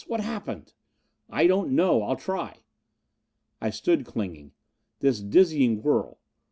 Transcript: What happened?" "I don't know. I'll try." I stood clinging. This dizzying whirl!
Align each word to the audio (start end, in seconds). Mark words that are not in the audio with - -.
What 0.07 0.19
happened?" 0.21 0.73
"I 1.29 1.45
don't 1.45 1.73
know. 1.73 2.01
I'll 2.01 2.15
try." 2.15 2.61
I 3.61 3.69
stood 3.69 4.03
clinging. 4.03 4.51
This 4.99 5.21
dizzying 5.21 5.83
whirl! 5.83 6.17